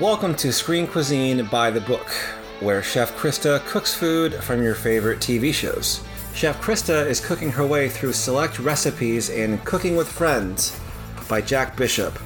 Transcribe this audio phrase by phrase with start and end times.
[0.00, 2.10] Welcome to Screen Cuisine by the Book,
[2.60, 6.02] where Chef Krista cooks food from your favorite TV shows.
[6.34, 10.78] Chef Krista is cooking her way through select recipes in Cooking with Friends
[11.30, 12.18] by Jack Bishop,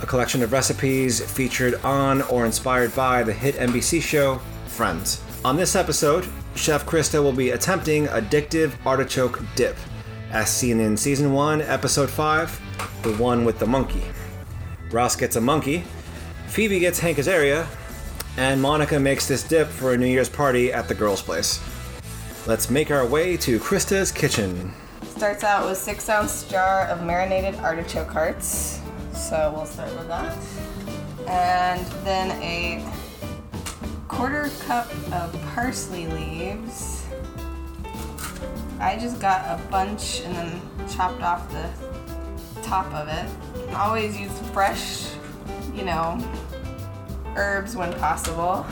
[0.00, 5.22] a collection of recipes featured on or inspired by the hit NBC show Friends.
[5.44, 9.76] On this episode, Chef Krista will be attempting addictive artichoke dip,
[10.30, 14.04] as seen in season 1, episode 5, the one with the monkey.
[14.90, 15.84] Ross gets a monkey,
[16.52, 17.66] Phoebe gets Hank Azaria,
[18.36, 21.64] and Monica makes this dip for a New Year's party at the girls' place.
[22.46, 24.70] Let's make our way to Krista's kitchen.
[25.16, 28.82] Starts out with six ounce jar of marinated artichoke hearts.
[29.14, 30.36] So we'll start with that.
[31.26, 32.86] And then a
[34.08, 37.06] quarter cup of parsley leaves.
[38.78, 40.60] I just got a bunch and then
[40.90, 41.70] chopped off the
[42.62, 43.74] top of it.
[43.74, 45.06] Always use fresh,
[45.74, 46.22] you know,
[47.36, 48.66] herbs when possible.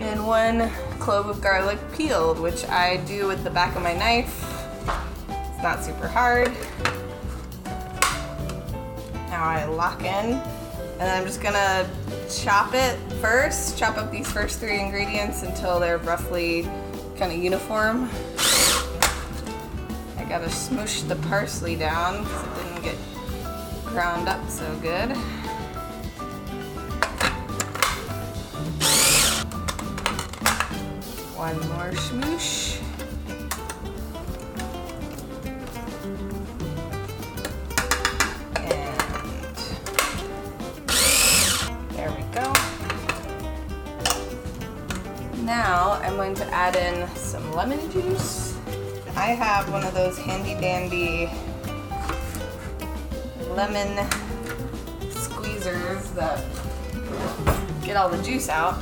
[0.00, 4.44] And one clove of garlic peeled, which I do with the back of my knife.
[5.28, 6.52] It's not super hard.
[9.30, 10.40] Now I lock in,
[11.00, 11.88] and I'm just gonna
[12.30, 16.62] chop it first, chop up these first three ingredients until they're roughly
[17.18, 18.08] kind of uniform.
[20.16, 22.96] I gotta smoosh the parsley down because it didn't get
[23.86, 25.16] ground up so good.
[31.38, 32.82] One more smoosh.
[38.56, 38.98] And
[41.94, 42.52] there we go.
[45.44, 48.58] Now I'm going to add in some lemon juice.
[49.14, 51.30] I have one of those handy dandy
[53.50, 53.96] lemon
[55.10, 56.44] squeezers that
[57.84, 58.76] get all the juice out.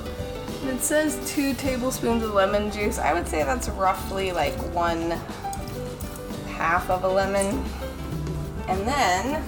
[0.68, 2.98] It says two tablespoons of lemon juice.
[2.98, 5.12] I would say that's roughly like one
[6.56, 7.64] half of a lemon.
[8.68, 9.44] And then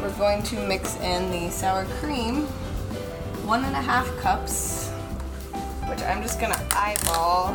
[0.00, 2.46] we're going to mix in the sour cream,
[3.44, 4.88] one and a half cups,
[5.88, 7.54] which I'm just gonna eyeball.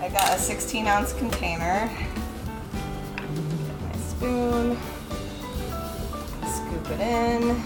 [0.00, 1.90] I got a 16 ounce container.
[3.16, 4.78] Get my spoon,
[6.46, 7.62] scoop it in.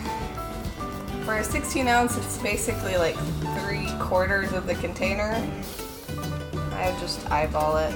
[1.24, 3.16] For a 16 ounce, it's basically like
[3.60, 5.40] three quarters of the container.
[6.72, 7.94] I would just eyeball it.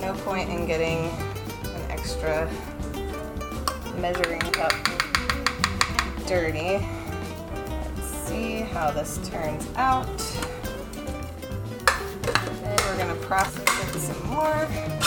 [0.00, 1.10] No point in getting
[1.74, 2.50] an extra
[3.98, 4.72] measuring cup
[6.26, 6.78] dirty.
[7.96, 10.06] Let's see how this turns out.
[12.62, 14.97] Then we're gonna process it some more.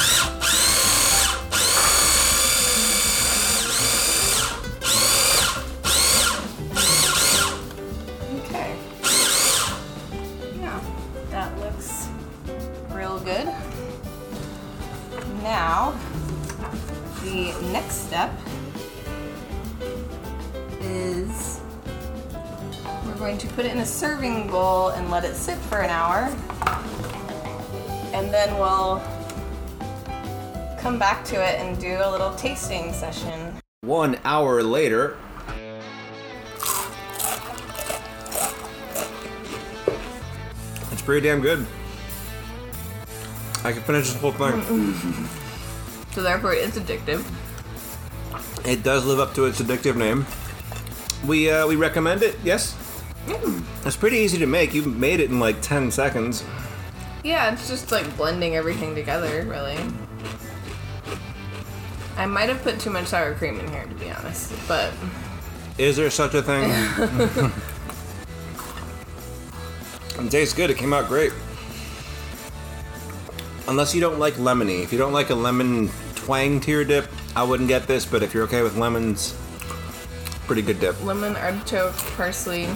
[17.32, 18.30] The next step
[20.82, 21.62] is
[23.06, 25.90] we're going to put it in a serving bowl and let it sit for an
[25.90, 26.26] hour.
[28.14, 29.02] And then we'll
[30.78, 33.54] come back to it and do a little tasting session.
[33.80, 35.16] One hour later,
[40.92, 41.66] it's pretty damn good.
[43.64, 45.30] I can finish this whole thing.
[46.12, 47.24] So therefore it's addictive.
[48.66, 50.26] It does live up to its addictive name.
[51.26, 52.38] We uh, we recommend it.
[52.44, 52.78] Yes.
[53.86, 54.74] It's pretty easy to make.
[54.74, 56.44] You made it in like ten seconds.
[57.24, 59.78] Yeah, it's just like blending everything together, really.
[62.18, 64.92] I might have put too much sour cream in here, to be honest, but
[65.78, 66.70] Is there such a thing?
[70.26, 70.70] it tastes good.
[70.70, 71.32] It came out great.
[73.72, 74.84] Unless you don't like lemony.
[74.84, 78.06] If you don't like a lemon twang to your dip, I wouldn't get this.
[78.06, 79.34] But if you're okay with lemons,
[80.46, 81.02] pretty good dip.
[81.06, 82.68] lemon, artichoke, parsley.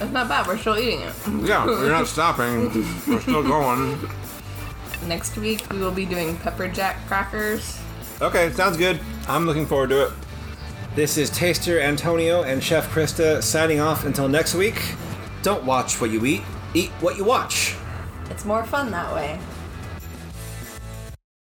[0.00, 0.48] It's not bad.
[0.48, 1.14] We're still eating it.
[1.46, 2.64] Yeah, we're not stopping.
[3.06, 3.96] We're still going.
[5.06, 7.78] Next week we will be doing pepper jack crackers.
[8.20, 8.98] Okay, sounds good.
[9.28, 10.12] I'm looking forward to it.
[10.96, 14.82] This is Taster Antonio and Chef Krista signing off until next week.
[15.42, 16.42] Don't watch what you eat,
[16.74, 17.76] eat what you watch.
[18.30, 19.38] It's more fun that way.